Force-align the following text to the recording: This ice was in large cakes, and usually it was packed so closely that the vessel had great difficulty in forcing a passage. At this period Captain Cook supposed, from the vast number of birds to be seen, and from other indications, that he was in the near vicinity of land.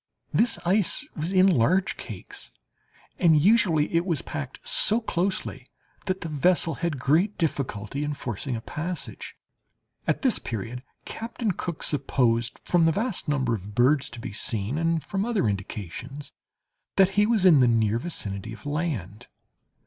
This 0.33 0.57
ice 0.65 1.07
was 1.15 1.31
in 1.31 1.45
large 1.45 1.95
cakes, 1.95 2.51
and 3.19 3.39
usually 3.39 3.93
it 3.93 4.03
was 4.03 4.23
packed 4.23 4.67
so 4.67 4.99
closely 4.99 5.67
that 6.07 6.21
the 6.21 6.27
vessel 6.27 6.73
had 6.81 6.97
great 6.97 7.37
difficulty 7.37 8.03
in 8.03 8.15
forcing 8.15 8.55
a 8.55 8.61
passage. 8.61 9.37
At 10.07 10.23
this 10.23 10.39
period 10.39 10.81
Captain 11.05 11.51
Cook 11.51 11.83
supposed, 11.83 12.59
from 12.65 12.81
the 12.81 12.91
vast 12.91 13.27
number 13.27 13.53
of 13.53 13.75
birds 13.75 14.09
to 14.09 14.19
be 14.19 14.33
seen, 14.33 14.79
and 14.79 15.03
from 15.03 15.23
other 15.23 15.47
indications, 15.47 16.33
that 16.95 17.09
he 17.09 17.27
was 17.27 17.45
in 17.45 17.59
the 17.59 17.67
near 17.67 17.99
vicinity 17.99 18.53
of 18.53 18.65
land. 18.65 19.27